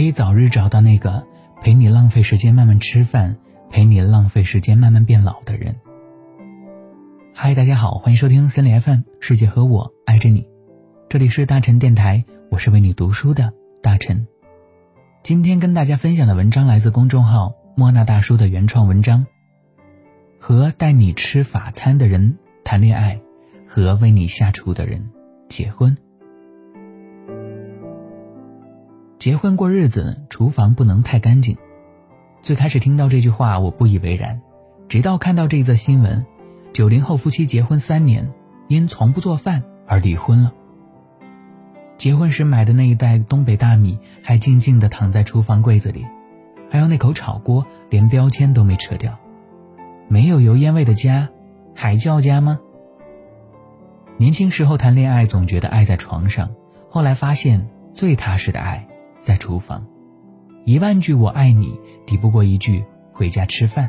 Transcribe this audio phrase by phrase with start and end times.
[0.00, 1.26] 可以早日找到那个
[1.60, 3.36] 陪你浪费时间慢慢吃饭，
[3.68, 5.76] 陪你浪费时间慢慢变老的人。
[7.34, 10.48] 嗨，大家好，欢迎收听森林 FM，世界和我爱着你。
[11.10, 13.52] 这里是大陈电台，我是为你读书的
[13.82, 14.26] 大陈。
[15.22, 19.26] 今天跟大家分享的文章来自公众号莫那大叔的原创文章。
[20.38, 23.20] 和带你吃法餐的人谈恋爱，
[23.68, 25.10] 和为你下厨的人
[25.46, 25.94] 结婚。
[29.20, 31.54] 结婚过日子，厨房不能太干净。
[32.42, 34.40] 最开始听到这句话，我不以为然，
[34.88, 36.24] 直到看到这则新闻：
[36.72, 38.32] 九零后夫妻结婚三年，
[38.68, 40.50] 因从不做饭而离婚了。
[41.98, 46.06] 结婚时买的那一袋东北大米还静静地躺在厨房柜子里，
[46.70, 49.18] 还有那口炒锅连标签都没撤掉。
[50.08, 51.28] 没有油烟味的家，
[51.74, 52.58] 还叫家吗？
[54.16, 56.48] 年轻时候谈恋爱总觉得爱在床上，
[56.88, 58.86] 后来发现最踏实的爱
[59.22, 59.86] 在厨房。
[60.64, 63.88] 一万句我爱你抵不过一句回家吃饭。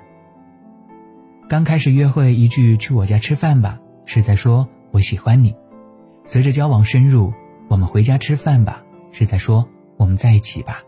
[1.49, 5.53] 刚开始约会一句去我家吃饭吧，是在说我喜欢你。
[6.25, 7.33] 随着交往深入，
[7.67, 10.79] 我们回家吃饭吧，是在说我们在一起吧。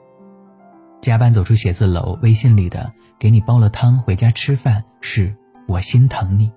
[1.01, 5.35] 加班走出写字楼，微信里的给你煲了汤，回家吃饭是
[5.67, 6.49] 我心疼你；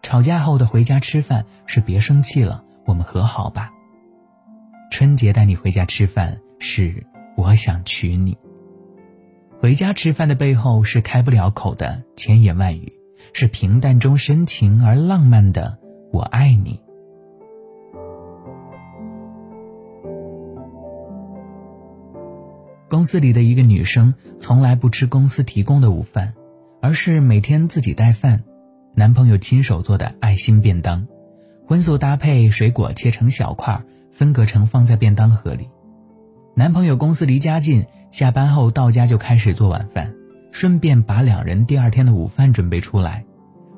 [0.00, 3.70] 吵架后的回家吃饭是别生气了，我们和好吧。
[4.90, 7.04] 春节带你回家吃饭是
[7.36, 8.38] 我想娶你。
[9.60, 12.92] 回家吃饭的背后是开不了口的千言万语，
[13.32, 15.76] 是平淡中深情而浪漫的
[16.12, 16.80] 我爱你。
[22.88, 26.32] 公司里的一个女生从来不吃公司提供的午饭，
[26.80, 28.44] 而是每天自己带饭。
[28.94, 31.08] 男朋友亲手做的爱心便当，
[31.66, 33.80] 荤素搭配，水果切成小块，
[34.12, 35.68] 分隔成放在便当盒里。
[36.54, 40.12] 男朋友公司离家近，下班后到家就开始做晚饭，
[40.50, 43.24] 顺便把两人第二天的午饭准备出来。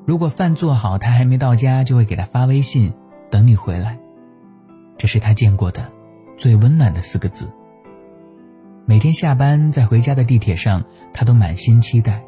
[0.05, 2.91] 如果饭做好，他还没到家，就会给他发微信
[3.31, 3.97] ：“等你回来。”
[4.99, 5.89] 这是他见过的
[6.37, 7.47] 最温暖的四个字。
[8.85, 10.83] 每天下班在回家的地铁上，
[11.13, 12.21] 他都满心期待。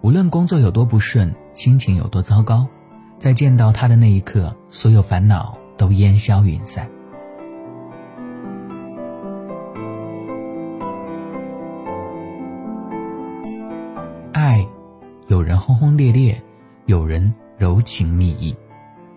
[0.00, 2.66] 无论工作有多不顺，心情有多糟糕，
[3.18, 6.88] 在见到他的那一刻，所有烦恼都烟消云散。
[15.62, 16.42] 轰轰烈烈，
[16.86, 18.56] 有人柔情蜜意，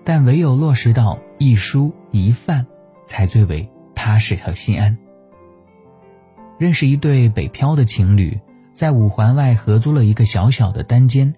[0.04, 2.64] 但唯有落实到一蔬一饭，
[3.08, 4.96] 才最为踏实和心安。
[6.60, 8.40] 认识一对北漂的情侣，
[8.76, 11.34] 在五环外合租了一个小小的单间，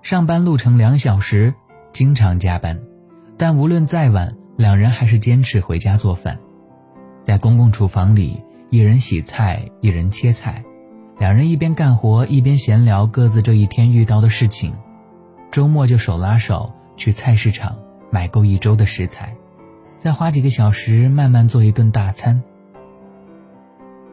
[0.00, 1.52] 上班路程两小时，
[1.92, 2.80] 经常加班，
[3.36, 6.38] 但无论再晚，两人还是坚持回家做饭。
[7.22, 10.64] 在公共厨房里，一人洗菜，一人切菜，
[11.20, 14.72] 两人一边干活一边闲聊各自这一天遇到的事情。
[15.50, 17.76] 周末就手拉手去菜市场
[18.10, 19.34] 买够一周的食材，
[19.98, 22.42] 再花几个小时慢慢做一顿大餐。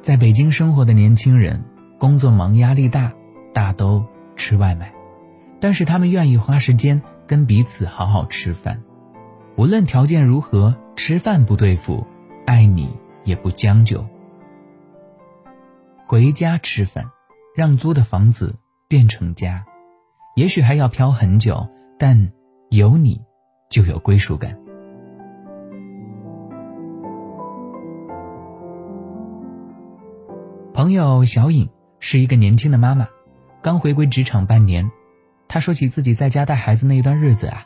[0.02, 1.64] 在北京生活的年轻人，
[1.98, 3.14] 工作忙、压力大，
[3.54, 4.04] 大都
[4.36, 4.92] 吃外卖，
[5.62, 8.82] 但是他们愿意花时间跟彼此好好吃饭。
[9.56, 12.06] 无论条件如何，吃饭不对付，
[12.46, 12.90] 爱你
[13.24, 14.06] 也不将就。
[16.10, 17.04] 回家吃饭，
[17.54, 18.56] 让租的房子
[18.88, 19.66] 变成家。
[20.38, 21.68] 也许还要飘很久，
[22.00, 22.32] 但
[22.70, 23.22] 有你，
[23.70, 24.58] 就有归属感。
[30.74, 31.68] 朋友小颖
[32.00, 33.06] 是一个年轻的妈妈，
[33.62, 34.90] 刚回归职场半年。
[35.50, 37.66] 她说起自己在家带孩子那一段日子啊，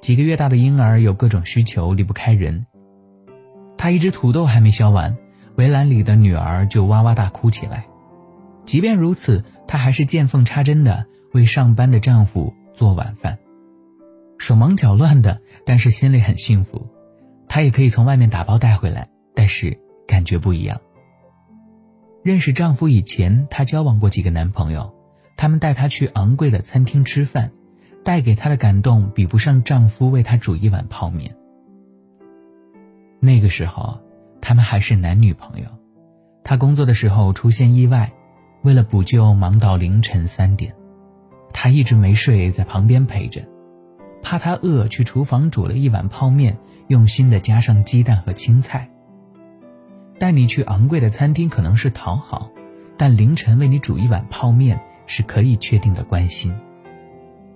[0.00, 2.64] 几个月大的婴儿有各种需求，离不开人。
[3.76, 5.16] 她一只土豆还没削完，
[5.56, 7.84] 围栏里的女儿就哇哇大哭起来。
[8.64, 13.38] 即便如此，她还是见缝插针的为上班的丈夫做晚饭，
[14.38, 16.86] 手忙脚乱的，但是心里很幸福。
[17.48, 20.80] 她也可以从外面打包带回来，但是感觉不一样。
[22.22, 24.94] 认识丈夫以前，她交往过几个男朋友，
[25.36, 27.50] 他们带她去昂贵的餐厅吃饭，
[28.04, 31.34] 带给她的感动比不上丈夫为她煮一碗泡面。
[33.18, 34.00] 那个时候，
[34.42, 35.66] 他们还是男女朋友。
[36.44, 38.12] 他工作的时候出现意外，
[38.62, 40.74] 为了补救忙到凌晨三点，
[41.54, 43.42] 他一直没睡，在旁边陪着，
[44.20, 46.58] 怕他饿，去厨房煮了一碗泡面，
[46.88, 48.90] 用心的加上鸡蛋和青菜。
[50.18, 52.50] 带你去昂贵的餐厅可能是讨好，
[52.96, 56.52] 但凌晨为你煮一碗泡面是可以确定的关心。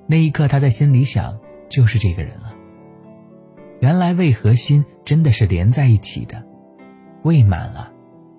[0.07, 1.37] 那一刻，他在心里想，
[1.69, 2.55] 就是这个人了。
[3.81, 6.46] 原来胃和心真的是连在一起的，
[7.27, 7.91] 胃满了，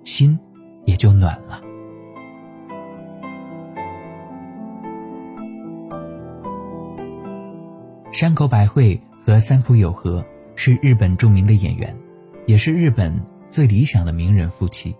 [0.02, 0.38] 心
[0.86, 1.60] 也就暖了。
[8.10, 10.24] 山口百惠和三浦友和
[10.56, 11.94] 是日本著名的演员，
[12.46, 13.14] 也是日本
[13.50, 14.96] 最理想的名人夫妻。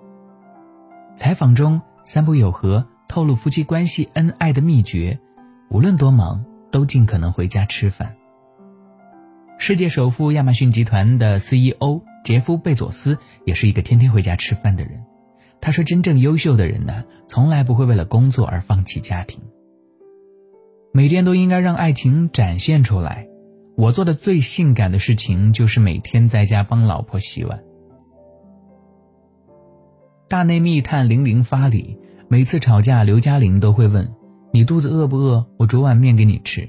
[1.17, 5.19] 采访中，三浦友和透露夫妻关系恩爱的秘诀：
[5.71, 8.15] 无论多忙，都尽可能回家吃饭。
[9.57, 15.03] 世界首富亚马逊集团的 CEO 杰夫·贝佐斯也是一个天天回家吃饭的人。
[15.61, 19.41] 他说：“真正优秀的人呢，从来不会为了工作而放弃家庭。
[20.93, 23.27] 每天都应该让爱情展现出来。
[23.77, 27.61] 我做的最性感的事情就是每天在家帮老婆洗碗。”
[30.29, 31.99] 大内密探零零发里，
[32.29, 34.13] 每次吵架，刘嘉玲都会问
[34.53, 35.47] ：“你肚子饿不饿？
[35.57, 36.69] 我煮碗面给你吃。”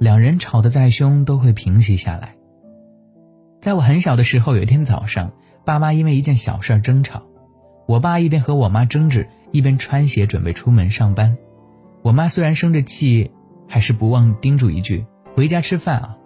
[0.00, 2.34] 两人吵得再凶都会平息下来。
[3.60, 5.32] 在我很小的时候，有一天早上，
[5.66, 7.22] 爸妈因为一件小事争吵，
[7.86, 11.36] 我爸一边和我妈争执，一边穿鞋准备出门上班。
[12.00, 13.30] 我妈虽然生着气，
[13.68, 15.04] 还是不忘叮嘱一句
[15.36, 16.16] ：“回家吃饭啊。”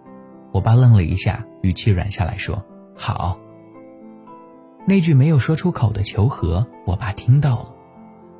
[0.53, 2.63] 我爸愣了一下，语气软下来说
[2.95, 3.37] ：“好。”
[4.87, 7.75] 那句没有说出口的求和，我爸听到了。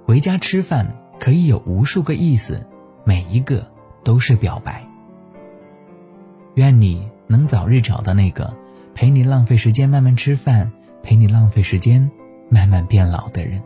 [0.06, 2.65] 回家吃饭可以有无数个意思，
[3.03, 3.68] 每一个
[4.06, 4.88] 都是表白。
[6.53, 8.56] 愿你能早日找到那个
[8.95, 10.71] 陪你浪费时间慢慢吃饭，
[11.03, 12.09] 陪你浪费时间
[12.50, 13.62] 慢慢变老的人。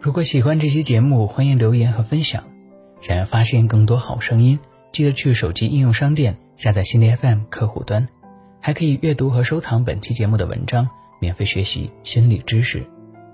[0.00, 2.42] 如果喜欢这期节目，欢迎留言和分享。
[3.00, 4.58] 想要发现更多好声音，
[4.90, 8.08] 记得去手机应用商店下载心理 FM 客户端，
[8.58, 10.88] 还可以阅读和收藏本期节目的文章，
[11.20, 12.82] 免费学习心理知识。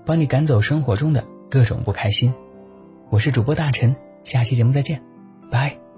[0.05, 2.31] 帮你赶走生活中的各种不开心，
[3.09, 5.01] 我是主播大陈，下期节目再见，
[5.49, 5.88] 拜。